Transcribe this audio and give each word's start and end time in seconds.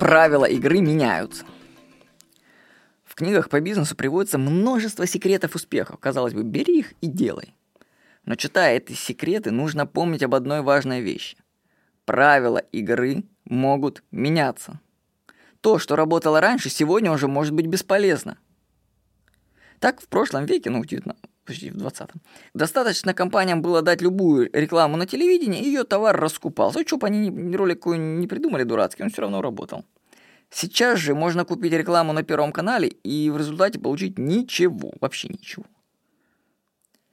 Правила 0.00 0.46
игры 0.46 0.80
меняются. 0.80 1.44
В 3.04 3.14
книгах 3.14 3.50
по 3.50 3.60
бизнесу 3.60 3.94
приводится 3.94 4.38
множество 4.38 5.06
секретов 5.06 5.54
успеха. 5.54 5.98
Казалось 5.98 6.32
бы, 6.32 6.42
бери 6.42 6.78
их 6.78 6.94
и 7.02 7.06
делай. 7.06 7.54
Но 8.24 8.34
читая 8.34 8.78
эти 8.78 8.94
секреты, 8.94 9.50
нужно 9.50 9.86
помнить 9.86 10.22
об 10.22 10.34
одной 10.34 10.62
важной 10.62 11.02
вещи. 11.02 11.36
Правила 12.06 12.56
игры 12.56 13.24
могут 13.44 14.02
меняться. 14.10 14.80
То, 15.60 15.78
что 15.78 15.96
работало 15.96 16.40
раньше, 16.40 16.70
сегодня 16.70 17.12
уже 17.12 17.28
может 17.28 17.52
быть 17.52 17.66
бесполезно. 17.66 18.38
Так 19.80 20.00
в 20.00 20.08
прошлом 20.08 20.46
веке, 20.46 20.70
ну, 20.70 20.82
почти 21.50 21.70
в 21.70 21.76
20-м, 21.76 22.20
достаточно 22.54 23.12
компаниям 23.12 23.60
было 23.60 23.82
дать 23.82 24.02
любую 24.02 24.48
рекламу 24.52 24.96
на 24.96 25.06
телевидении, 25.06 25.60
и 25.60 25.66
ее 25.66 25.84
товар 25.84 26.18
раскупался. 26.18 26.86
Что 26.86 26.96
бы 26.96 27.08
они 27.08 27.56
ролик 27.56 27.86
не 27.86 28.26
придумали 28.26 28.62
дурацкий, 28.62 29.02
он 29.02 29.10
все 29.10 29.22
равно 29.22 29.42
работал. 29.42 29.84
Сейчас 30.50 30.98
же 30.98 31.14
можно 31.14 31.44
купить 31.44 31.72
рекламу 31.72 32.12
на 32.12 32.22
Первом 32.22 32.52
канале 32.52 32.88
и 32.88 33.30
в 33.30 33.36
результате 33.36 33.78
получить 33.78 34.18
ничего, 34.18 34.92
вообще 35.00 35.28
ничего. 35.28 35.64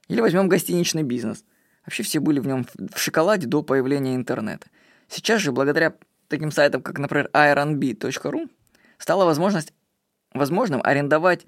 Или 0.07 0.21
возьмем 0.21 0.49
гостиничный 0.49 1.03
бизнес. 1.03 1.43
Вообще 1.85 2.03
все 2.03 2.19
были 2.19 2.39
в 2.39 2.47
нем 2.47 2.65
в 2.93 2.99
шоколаде 2.99 3.47
до 3.47 3.63
появления 3.63 4.15
интернета. 4.15 4.67
Сейчас 5.07 5.41
же, 5.41 5.51
благодаря 5.51 5.95
таким 6.27 6.51
сайтам, 6.51 6.81
как, 6.81 6.99
например, 6.99 7.29
ironb.ru, 7.33 8.49
стала 8.97 9.25
возможность, 9.25 9.73
возможным 10.33 10.81
арендовать 10.83 11.45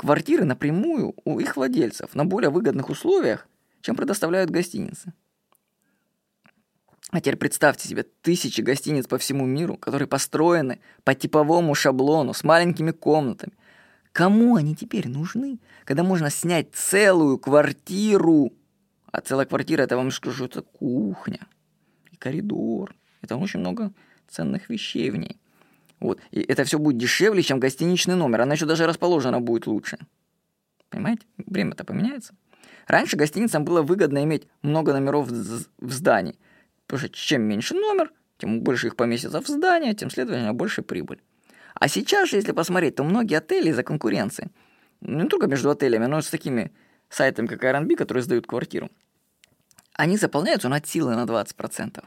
квартиры 0.00 0.46
напрямую 0.46 1.14
у 1.26 1.40
их 1.40 1.56
владельцев 1.56 2.14
на 2.14 2.24
более 2.24 2.48
выгодных 2.48 2.88
условиях, 2.88 3.46
чем 3.82 3.96
предоставляют 3.96 4.48
гостиницы. 4.48 5.12
А 7.10 7.20
теперь 7.20 7.36
представьте 7.36 7.86
себе 7.86 8.04
тысячи 8.22 8.62
гостиниц 8.62 9.06
по 9.06 9.18
всему 9.18 9.44
миру, 9.44 9.76
которые 9.76 10.08
построены 10.08 10.80
по 11.04 11.14
типовому 11.14 11.74
шаблону 11.74 12.32
с 12.32 12.44
маленькими 12.44 12.92
комнатами. 12.92 13.52
Кому 14.12 14.56
они 14.56 14.74
теперь 14.74 15.06
нужны, 15.06 15.58
когда 15.84 16.02
можно 16.02 16.30
снять 16.30 16.74
целую 16.74 17.36
квартиру? 17.36 18.54
А 19.12 19.20
целая 19.20 19.44
квартира, 19.44 19.82
это 19.82 19.98
вам 19.98 20.10
скажу, 20.12 20.46
это 20.46 20.62
кухня 20.62 21.46
и 22.10 22.16
коридор. 22.16 22.94
Это 23.20 23.36
очень 23.36 23.60
много 23.60 23.92
ценных 24.28 24.70
вещей 24.70 25.10
в 25.10 25.16
ней. 25.16 25.38
Вот. 26.00 26.20
И 26.30 26.40
это 26.40 26.64
все 26.64 26.78
будет 26.78 26.98
дешевле, 26.98 27.42
чем 27.42 27.60
гостиничный 27.60 28.16
номер. 28.16 28.40
Она 28.42 28.54
еще 28.54 28.66
даже 28.66 28.86
расположена 28.86 29.40
будет 29.40 29.66
лучше. 29.66 29.98
Понимаете? 30.88 31.26
Время-то 31.36 31.84
поменяется. 31.84 32.34
Раньше 32.86 33.16
гостиницам 33.16 33.64
было 33.64 33.82
выгодно 33.82 34.24
иметь 34.24 34.48
много 34.62 34.92
номеров 34.92 35.28
в 35.28 35.92
здании. 35.92 36.36
Потому 36.86 37.06
что 37.06 37.08
чем 37.10 37.42
меньше 37.42 37.74
номер, 37.74 38.10
тем 38.38 38.62
больше 38.62 38.88
их 38.88 38.96
поместится 38.96 39.40
в 39.40 39.46
здание, 39.46 39.94
тем, 39.94 40.10
следовательно, 40.10 40.54
больше 40.54 40.82
прибыль. 40.82 41.20
А 41.74 41.86
сейчас 41.86 42.30
же, 42.30 42.36
если 42.36 42.52
посмотреть, 42.52 42.96
то 42.96 43.04
многие 43.04 43.38
отели 43.38 43.68
из-за 43.68 43.82
конкуренции, 43.82 44.50
не 45.00 45.28
только 45.28 45.46
между 45.46 45.70
отелями, 45.70 46.06
но 46.06 46.18
и 46.18 46.22
с 46.22 46.30
такими 46.30 46.72
сайтами, 47.08 47.46
как 47.46 47.62
Airbnb, 47.62 47.94
которые 47.94 48.24
сдают 48.24 48.46
квартиру, 48.46 48.90
они 49.92 50.16
заполняются 50.16 50.68
на 50.68 50.82
силы 50.84 51.14
на 51.14 51.24
20%. 51.24 52.02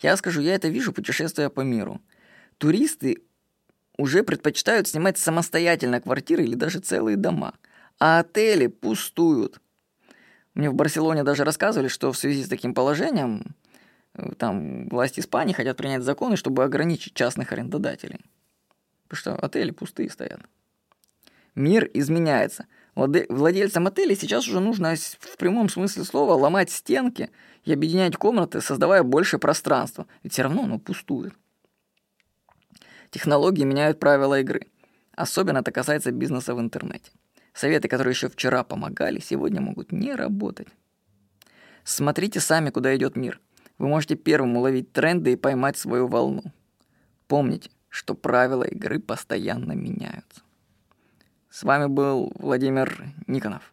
Я 0.00 0.16
скажу, 0.16 0.40
я 0.40 0.54
это 0.54 0.68
вижу, 0.68 0.92
путешествуя 0.92 1.48
по 1.48 1.60
миру. 1.60 2.00
Туристы 2.58 3.22
уже 3.96 4.22
предпочитают 4.22 4.88
снимать 4.88 5.18
самостоятельно 5.18 6.00
квартиры 6.00 6.44
или 6.44 6.54
даже 6.54 6.80
целые 6.80 7.16
дома, 7.16 7.54
а 7.98 8.20
отели 8.20 8.66
пустуют. 8.66 9.60
Мне 10.54 10.70
в 10.70 10.74
Барселоне 10.74 11.24
даже 11.24 11.44
рассказывали, 11.44 11.88
что 11.88 12.12
в 12.12 12.18
связи 12.18 12.44
с 12.44 12.48
таким 12.48 12.74
положением 12.74 13.56
э, 14.14 14.32
там 14.38 14.88
власти 14.88 15.20
Испании 15.20 15.52
хотят 15.52 15.76
принять 15.76 16.02
законы, 16.02 16.36
чтобы 16.36 16.62
ограничить 16.62 17.14
частных 17.14 17.52
арендодателей. 17.52 18.20
Потому 19.08 19.18
что 19.18 19.46
отели 19.46 19.72
пустые 19.72 20.10
стоят. 20.10 20.40
Мир 21.54 21.88
изменяется. 21.92 22.66
Владельцам 22.94 23.86
отелей 23.86 24.16
сейчас 24.16 24.46
уже 24.46 24.60
нужно 24.60 24.94
в 24.96 25.36
прямом 25.36 25.68
смысле 25.68 26.04
слова 26.04 26.34
ломать 26.34 26.70
стенки 26.70 27.30
и 27.64 27.72
объединять 27.72 28.16
комнаты, 28.16 28.60
создавая 28.60 29.02
больше 29.02 29.38
пространства. 29.38 30.06
Ведь 30.22 30.32
все 30.32 30.42
равно 30.42 30.64
оно 30.64 30.78
пустует. 30.78 31.34
Технологии 33.14 33.62
меняют 33.62 34.00
правила 34.00 34.40
игры. 34.40 34.66
Особенно 35.14 35.58
это 35.58 35.70
касается 35.70 36.10
бизнеса 36.10 36.52
в 36.52 36.60
интернете. 36.60 37.12
Советы, 37.52 37.86
которые 37.86 38.10
еще 38.10 38.28
вчера 38.28 38.64
помогали, 38.64 39.20
сегодня 39.20 39.60
могут 39.60 39.92
не 39.92 40.16
работать. 40.16 40.66
Смотрите 41.84 42.40
сами, 42.40 42.70
куда 42.70 42.96
идет 42.96 43.14
мир. 43.14 43.38
Вы 43.78 43.86
можете 43.86 44.16
первым 44.16 44.56
уловить 44.56 44.92
тренды 44.92 45.34
и 45.34 45.36
поймать 45.36 45.76
свою 45.76 46.08
волну. 46.08 46.42
Помните, 47.28 47.70
что 47.88 48.16
правила 48.16 48.64
игры 48.64 48.98
постоянно 48.98 49.74
меняются. 49.74 50.42
С 51.50 51.62
вами 51.62 51.86
был 51.86 52.32
Владимир 52.34 53.04
Никонов. 53.28 53.72